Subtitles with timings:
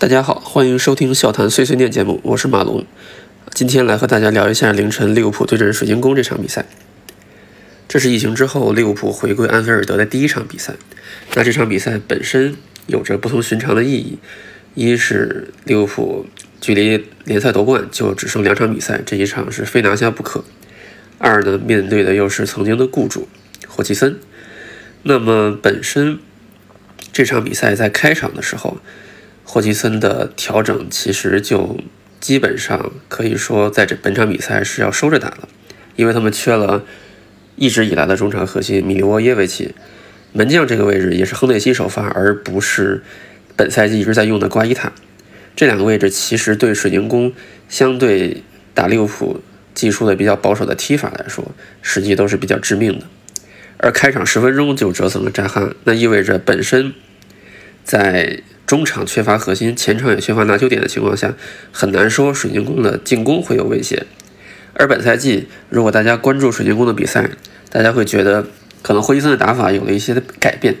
[0.00, 2.86] 大家好，欢迎收听笑谈碎碎念节目，我是马龙。
[3.52, 6.66] 今天来和大家聊一下凌晨利物浦对阵水晶宫这场比赛。
[7.88, 10.74] 这是疫情之后利物浦回归安菲尔德的第一场比赛。
[11.34, 12.54] 那这场比赛本身
[12.86, 14.18] 有着不同寻常的意义：
[14.76, 16.26] 一是利物浦
[16.60, 20.44] 距离联赛夺冠就只剩两场比赛，这一场是非拿下不可；
[21.18, 23.26] 二呢，面对的又是曾经的雇主
[23.66, 24.16] 霍奇森。
[25.02, 26.20] 那么本身
[27.12, 28.76] 这场比赛在开场的时候。
[29.50, 31.78] 霍奇森的调整其实就
[32.20, 35.48] 基本上可以说，在这本场比赛是要收着打了，
[35.96, 36.84] 因为他们缺了
[37.56, 39.74] 一直以来的中场核心米沃耶维奇，
[40.34, 43.02] 门将这个位置也是亨内西首发，而不是
[43.56, 44.92] 本赛季一直在用的瓜伊塔。
[45.56, 47.32] 这两个位置其实对水晶宫
[47.70, 48.42] 相对
[48.74, 49.40] 打利物浦
[49.72, 53.06] 技术的比较保守的踢法来说，实际都是比较致命的。
[53.78, 56.92] 而开场十分钟就折损了扎哈，那意味着本身
[57.82, 61.32] 在中场缺乏核心，前场也缺乏拿球点的情况下，
[61.72, 64.04] 很难说水晶宫的进攻会有威胁。
[64.74, 67.30] 而本赛季，如果大家关注水晶宫的比赛，
[67.70, 68.46] 大家会觉得
[68.82, 70.74] 可能霍奇森的打法有了一些的改变，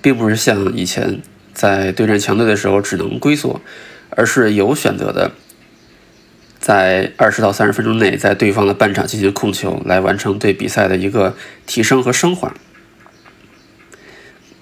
[0.00, 1.20] 并不是像以前
[1.52, 3.60] 在对战强队的时候只能龟缩，
[4.08, 5.32] 而是有选择的，
[6.58, 12.54] 在二十到三十分钟内，在对方的半场进行控球，来完成对比赛的一个提升和升华。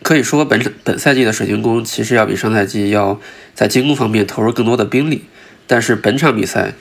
[0.05, 3.19] 可以说，本本赛季的水晶宫其实要比上赛季要
[3.55, 5.25] 在进攻方面投入更多的兵力，
[5.67, 6.75] 但是本场比赛，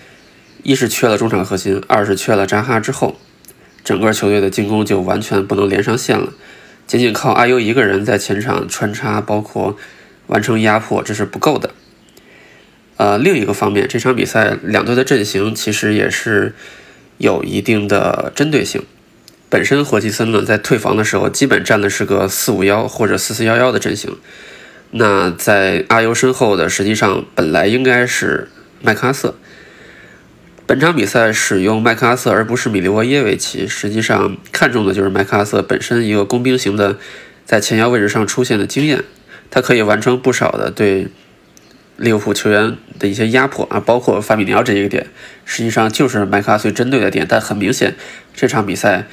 [0.62, 3.18] 一是缺了中场核心，二是缺了扎哈之后，
[3.82, 6.34] 整个球队的进攻就完全不能连上线了。
[6.86, 9.78] 仅仅靠阿尤一个人在前场穿插，包括
[10.28, 11.70] 完成压迫，这是不够的。
[12.98, 16.54] 呃，另一个方面，这场比赛两队的阵型其实也是
[17.20, 18.84] 有一定的针对性。
[19.54, 24.18] 本身霍奇森呢，在退防的时候，基本站的是个四五幺或者四四幺幺的阵型。
[24.90, 28.50] 那在阿尤身后的，实际上本来应该是
[28.82, 29.36] 麦克阿瑟。
[30.66, 36.98] 本场比赛使用麦克阿瑟而不是米利沃耶维奇，实际上看重的就是麦克阿瑟本身一个工兵型的
[37.46, 39.04] 在前腰位置上出现的经验，
[39.52, 41.10] 他可以完成不少的对
[41.98, 45.06] 利物浦球员的一些压迫啊，包括法比尼奥这一个点，
[45.46, 47.28] 实际上就是麦克阿瑟针对的点。
[47.30, 47.94] 但很明显，
[48.34, 49.06] 这场比赛。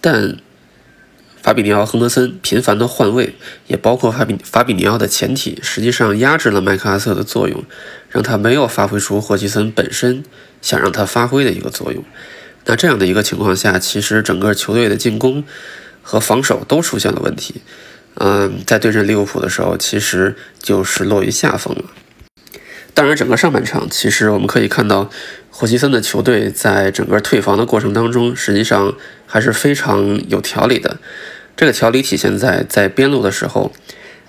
[0.00, 0.36] 但
[1.42, 3.34] 法比尼奥、亨德森频繁的换位，
[3.66, 7.64] 也包括法比法比尼奥的前体，实际上压制了麦克阿瑟的作用，
[8.10, 10.24] 让他没有发挥出霍奇森本身
[10.60, 12.04] 想让他发挥的一个作用。
[12.66, 15.44] 那这样的一个情况下，其实整个球队的进攻
[16.02, 17.62] 和防守都出现了问题。
[18.14, 21.84] 嗯，在对阵利物浦的时候，其实就是落于下风了。
[22.92, 25.08] 当然，整个上半场，其实我们可以看到。
[25.60, 28.94] 霍奇森的球队在整个退防的过程当中，实际上
[29.26, 30.98] 还是非常有条理的。
[31.56, 33.72] 这个条理体现在在边路的时候，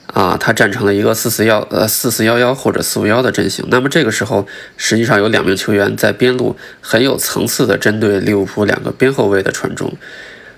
[0.08, 3.64] 啊，他站成了一个四四幺呃四四幺幺或者四五幺的阵型。
[3.70, 9.94] 那么这个时候，实际上有两名球员在边路很有层次的针对利物浦两个边后卫的传中。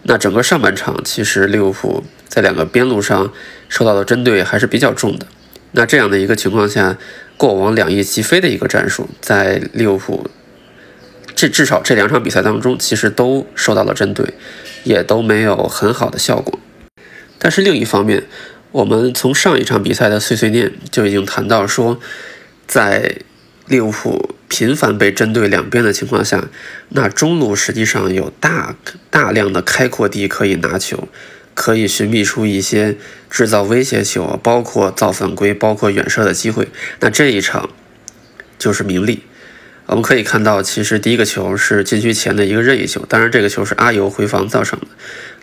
[0.04, 3.30] 那整个上半场，其实利物浦在两个边路上
[3.68, 5.28] 受到的针对还是比较重的。
[5.74, 6.98] 那这样的一个情况下，
[7.36, 10.30] 过往两翼齐飞的一个战术，在利物浦。
[11.42, 14.36] 这至少这两场比赛当中，其实都受到了针对，
[14.84, 16.60] 也都没有很好的效果。
[17.40, 18.26] 但是另一方面，
[18.72, 22.00] 我们从上一场比赛的碎碎念就已经谈到说，
[22.68, 23.16] 在
[23.66, 26.48] 利物浦频繁被针对两边的情况下，
[26.90, 28.76] 那中路实际上有大
[29.10, 31.08] 大量的开阔地可以拿球，
[31.56, 32.96] 可以寻觅出一些
[33.32, 36.68] 制造威胁球，包括造犯规，包括远射的机会。
[37.00, 37.72] 那这一场
[38.60, 39.24] 就是名利。
[39.88, 44.88] 我们可以看到，其实第一个球是禁区前的一个任意球，当然这个球是阿尤回防造成的。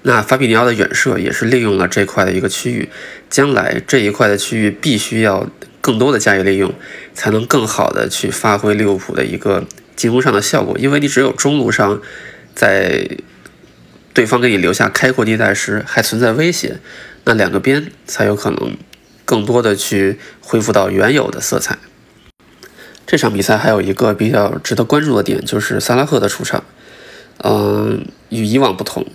[0.02, 2.88] 那法比尼奥的远射也是利用了这块的一个区域，
[3.28, 5.50] 将来这一块的区域必须要
[5.80, 6.72] 更多的加以利用，
[7.12, 9.66] 才能更好的去发挥利物浦的一个
[9.96, 10.78] 进攻上的效果。
[10.78, 12.00] 因为你只有中路上，
[12.54, 13.06] 在
[14.14, 16.78] 对方给你留下开阔地带时还存在威胁，
[17.24, 18.76] 那两个边才有可能
[19.24, 21.76] 更多的去恢复到原有的色彩。
[23.08, 26.62] 这场比赛还有一个比较值得关注的点，就是萨拉赫的出场。
[27.42, 29.06] 嗯，与以往不同，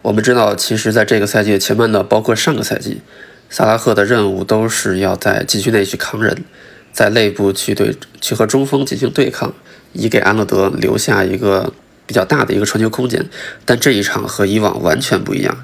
[0.00, 3.02] 我们知道，其实在这个赛季前半段，包括上个赛季，
[3.50, 6.42] 萨拉赫的任务都是要在禁区内去扛人，
[6.90, 9.52] 在内部去对去和中锋进行对抗，
[9.92, 11.74] 以给安乐德留下一个
[12.06, 13.26] 比较大的一个传球空间。
[13.66, 15.54] 但这一场和以往完全不一样。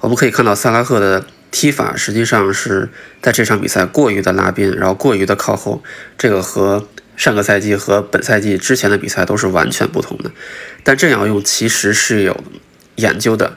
[0.00, 2.90] 我们可以看到，萨拉赫的踢法实际上是
[3.22, 5.82] 在这场比赛过于的拉边，然后过于的靠后，
[6.18, 6.86] 这个和。
[7.16, 10.30] 上个赛季和本赛季之前的比赛都是完全不同的，
[10.82, 12.42] 但这样用其实是有
[12.96, 13.56] 研究的。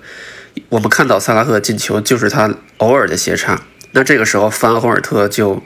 [0.70, 3.62] 我们看到萨拉赫进球就是他偶尔的斜插，
[3.92, 5.62] 那这个时候范霍尔特就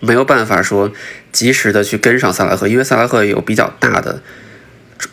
[0.00, 0.90] 没有办法说
[1.30, 4.20] 及时的去跟上萨拉赫，因为萨拉赫有比较大的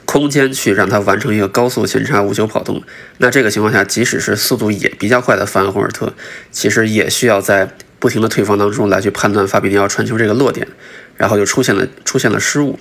[0.06, 2.82] 空间去让他完成一个高速前插无球跑动。
[3.18, 6.14] 那这个情况下，即使是速度也比较快的范霍尔特，
[6.52, 10.68] 其实也需要在不停的退防当中来去判断法比尼奥传球这个落点，
[11.18, 12.80] 然后就出现了出现了失误。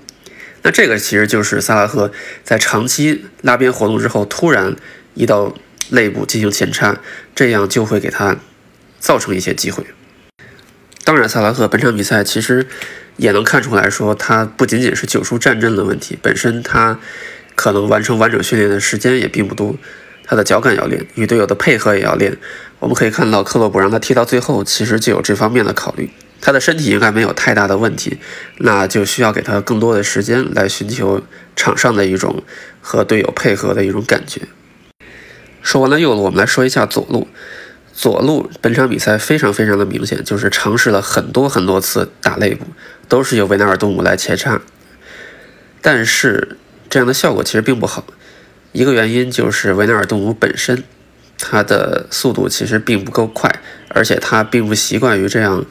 [0.62, 2.10] 那这个其实就是萨拉赫
[2.42, 4.74] 在长期拉边活动之后，突然
[5.14, 5.54] 移到
[5.90, 7.00] 肋部进行前插，
[7.34, 8.36] 这样就会给他
[8.98, 9.84] 造成一些机会。
[11.04, 12.66] 当然，萨拉赫本场比赛其实
[13.16, 16.98] 也能看出来说，他不仅仅是九叔战阵的问题，本身他
[17.54, 19.76] 可能完成完整训练的时间也并不多，
[20.28, 22.36] 他的脚感要练，与队友的配合也要练。
[22.78, 26.10] 我们可以看到，克洛普让他踢到最后，其实就有这方面的考虑。
[26.40, 28.18] 他的身体应该没有太大的问题，
[28.58, 31.22] 那就需要给他更多的时间来寻求
[31.56, 32.42] 场上的一种
[32.82, 34.42] 和队友配合的一种感觉。
[35.62, 37.26] 说完了右路，我们来说一下左路。
[37.92, 42.66] 左路本场比赛非常非常的明显，就是尝试了很多很多次打肋部，
[43.08, 44.60] 都是由维纳尔杜姆来前插，
[45.82, 46.56] 但是
[46.88, 48.04] 这样的效果其实并不好。
[48.72, 50.84] 一个原因就是维纳尔杜姆本身
[51.38, 53.50] 他的速度其实并不够快，
[53.88, 55.64] 而且他并不习惯于这样。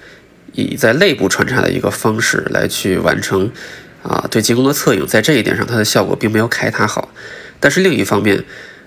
[0.54, 3.52] 以在内部穿插的一个方式来去完成，
[4.02, 7.14] 啊，对进攻的策应，在这一点上，它的效果并没有凯塔好。
[7.60, 8.44] 但是另一方面，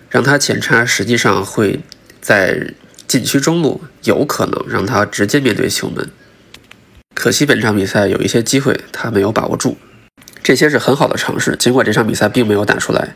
[0.08, 1.78] 让他前插，实际上会
[2.20, 2.74] 在
[3.06, 6.08] 禁区中路有可能让他直接面对球门。
[7.14, 9.76] 可惜本场比赛有一些机会他没有把握住，
[10.42, 11.54] 这些是很好的尝试。
[11.54, 13.14] 尽管这场比赛并没有打出来，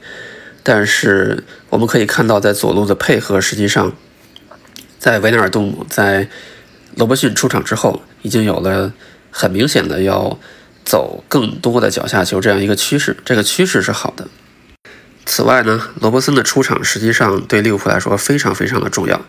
[0.65, 3.93] 但是我们可以看到，在左路的配合，实际上
[4.99, 6.29] 在维纳尔杜姆在。
[6.97, 8.93] 罗伯逊出场之后，已经有了
[9.33, 10.39] 很明显的要
[10.85, 14.29] 走更多的脚下球这样一个趋势，这个趋势是好的。
[15.27, 19.21] 此外呢，罗伯森的出场实际上对利物浦来说非常非常的重要。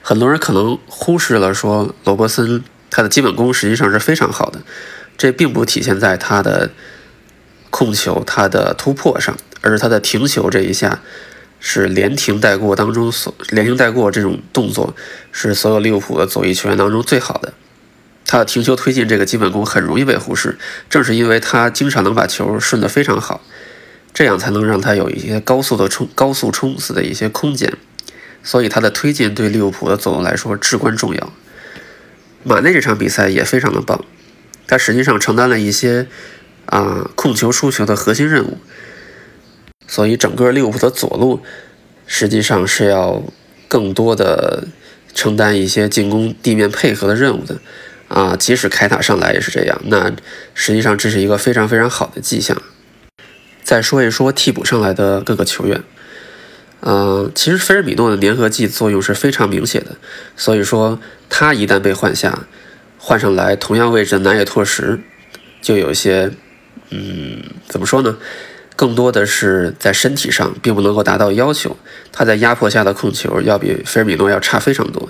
[0.00, 4.62] 很多人可能忽视了说，罗伯森他的基本功实际上是非常好的，
[5.16, 6.70] 这并不体现在他的
[7.70, 11.00] 控球、他的突破上，而是他的停球这一下。
[11.60, 14.94] 是连停带过当中所连停带过这种动作
[15.32, 17.52] 是所有利物浦的左翼球员当中最好的。
[18.24, 20.56] 他的停球推进这个基本功很容易被忽视，
[20.88, 23.40] 正是因为他经常能把球顺得非常好，
[24.14, 27.76] 这样才能让他有一些高速的冲高速冲刺的一些空间。
[28.44, 31.32] 所以他的推进对利物浦的左路来说至关重要。
[32.44, 34.04] 马内这场比赛也非常的棒，
[34.68, 36.06] 他实际上承担了一些
[36.66, 38.58] 啊控球输球的核心任务。
[39.88, 41.40] 所以，整个利物浦的左路
[42.06, 43.22] 实际上是要
[43.66, 44.68] 更多的
[45.14, 47.56] 承担一些进攻地面配合的任务的
[48.06, 48.36] 啊。
[48.36, 49.80] 即使凯塔上来也是这样。
[49.86, 50.12] 那
[50.52, 52.60] 实际上这是一个非常非常好的迹象。
[53.64, 55.82] 再说一说替补上来的各个球员，
[56.80, 59.96] 嗯，其实菲尔米诺的粘合剂作用是非常明显的。
[60.36, 62.46] 所以说，他一旦被换下，
[62.98, 65.00] 换上来同样位置的南野拓实，
[65.60, 66.30] 就有一些，
[66.90, 68.16] 嗯，怎么说呢？
[68.78, 71.76] 更多的是在身体上并不能够达到要求，
[72.12, 75.08] 他在压迫下的控球要比菲尔米诺要差非常多。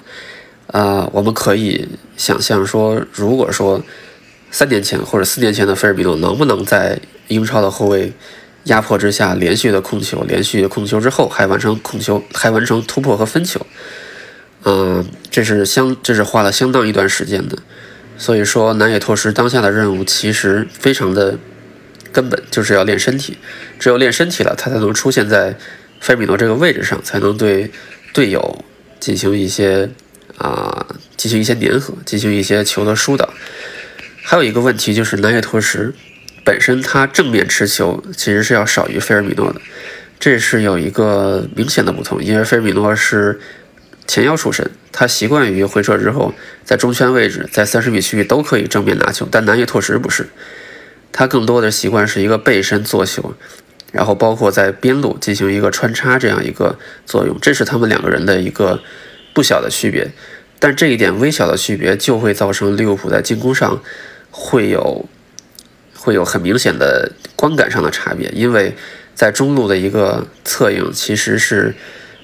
[0.68, 1.86] 啊，我们可以
[2.16, 3.82] 想象说，如果说
[4.50, 8.10] 三年前或者四年前的菲尔米诺能不能在英超的后卫
[8.64, 13.60] 压迫之下连续的控球，连续的控球之后还完成控球，还完成突破和分球，
[14.64, 17.58] 嗯，这是相这是花了相当一段时间的。
[18.16, 21.38] 所以说，南野拓实当下的任务其实非常的。
[22.18, 23.38] 根本就是要练身体，
[23.78, 25.54] 只有练身体了，他才能出现在
[26.00, 27.70] 菲尔米诺这个位置上，才能对
[28.12, 28.64] 队友
[28.98, 29.88] 进行一些
[30.36, 30.84] 啊，
[31.16, 33.32] 进行一些粘合，进行一些球的疏导。
[34.24, 35.94] 还有一个问题就是南野拓实
[36.42, 39.60] 本身他正面持球其实是要少于菲尔米诺的，
[40.18, 43.38] 这是有一个明显的不同，因为菲尔米诺是
[44.08, 46.34] 前腰出身，他习惯于回撤之后
[46.64, 50.26] 在中圈位置，在三十米区域都可以正面拿球，但南野拓实不是。
[51.12, 53.34] 他更多的习惯是一个背身做球，
[53.92, 58.80] 然后包括在边路进行一个穿插这样一个作用，这是他们两个人的一个
[59.32, 60.10] 不小的区别。
[60.60, 63.80] 但这一点微小的区别就会造成利物浦在进攻上
[64.32, 65.08] 会有
[65.94, 68.74] 会有很明显的观感上的差别，因为
[69.14, 71.74] 在中路的一个策应其实是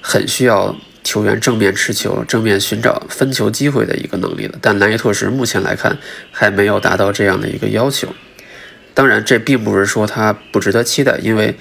[0.01, 4.57] 很需要球员正面持球、正面寻找分球机会的一个能力的。
[4.61, 5.97] 但南耶托什目前来看
[6.31, 8.09] 还没有达到这样的一个要求。
[8.95, 11.55] 当然，这并不是说他不值得期待，因为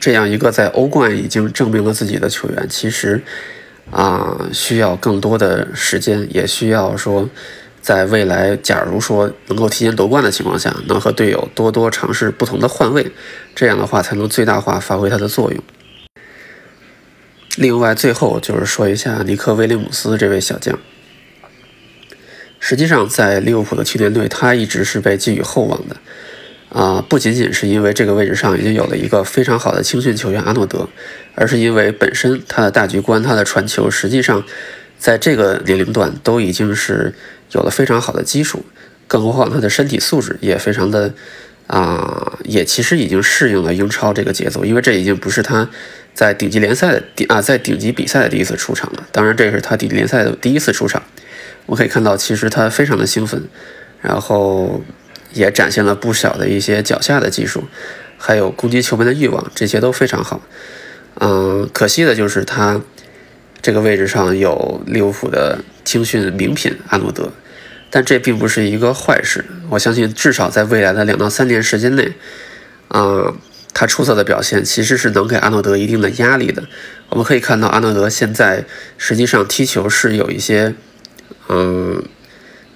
[0.00, 3.22] 这样一个在欧冠已经证明了自己的球员，其实
[3.92, 7.30] 啊需要更多的时间，也需要说
[7.80, 13.12] 在未来，假如说能够提前夺冠的情况下，能和队友多多尝试不同的换位，
[13.54, 15.62] 这样的话才能最大化发挥他的作用。
[17.56, 20.76] 另外，最后就是说一下尼克威廉姆斯这位小将，
[22.68, 25.94] 实际上，在利物浦的青年队，他一直是被寄予厚望的。
[26.70, 30.88] 啊，不仅仅是因为这个位置上已经有了一个非常好的青训球员阿诺德，
[31.36, 34.42] 而是因为本身他的大局观、他的传球，实际上
[34.98, 37.14] 在这个年龄段都已经是
[37.52, 38.64] 有了非常好的基础。
[39.06, 41.14] 更何况他的身体素质也非常的
[41.68, 45.70] 啊，也其实已经适应了英超这个节奏，因为这已经不是他
[46.14, 49.06] 在顶级联赛的第啊，在顶级比赛的第一次出场了。
[49.12, 51.00] 当然，这是他顶级联赛的第一次出场。
[51.66, 53.42] 我可以看到，其实他非常的兴奋，
[54.00, 54.82] 然后。
[55.32, 57.64] 也展现了不少的一些脚下的技术，
[58.16, 60.40] 还有攻击球门的欲望，这些都非常好。
[61.16, 62.80] 嗯，可惜的就是他
[63.60, 67.30] 这个位置上有利物浦的青训名品阿诺德，
[67.90, 69.44] 但这并不是一个坏事。
[69.68, 72.14] 我相信至少在未来的两到三年时间内，
[72.88, 73.34] 啊，
[73.74, 76.62] 他出色的表现其实是能给阿诺德一定的压力的。
[77.10, 78.64] 我们可以看到，阿诺德现在
[78.96, 80.74] 实际上踢球是有一些，
[81.48, 82.02] 嗯。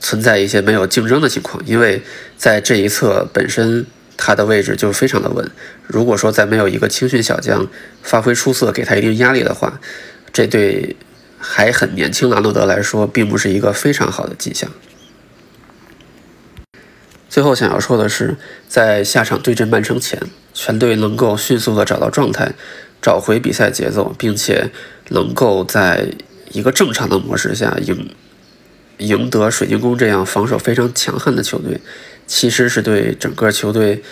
[0.03, 2.01] 存在一些没有竞争的情况，因为
[2.35, 3.85] 在这一侧本身
[4.17, 5.51] 他的位置就非常的稳。
[5.87, 7.69] 如果说再没有一个青训小将
[8.03, 9.79] 发挥出色，给他一定压力的话，
[10.33, 10.97] 这对
[11.39, 14.71] 还很年轻的阿诺德来说，并不是一个非常好的迹象。
[17.29, 20.19] 最后想要说的是，在下场对阵曼城前，
[20.55, 22.55] 全队能够迅速的找到状态，
[23.03, 24.71] 找回比赛节奏，并且
[25.11, 26.09] 能够在
[26.53, 28.15] 一个正常的模式下赢。
[29.01, 31.81] 赢得水晶宫这样防守非常强悍的球队，
[32.27, 34.03] 其实是对整个球队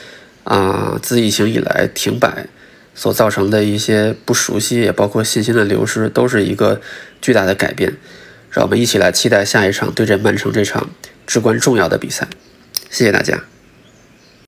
[0.44, 2.46] 啊自疫情以来停摆
[2.94, 6.80] 所造成的一些不熟悉，也包括信心的流失，都是一个
[7.20, 7.94] 巨大的改变。
[8.50, 10.90] 让我们一起来期待下一场对阵曼城这场
[11.26, 12.26] 至关重要的比赛。
[12.90, 13.57] 谢谢大家。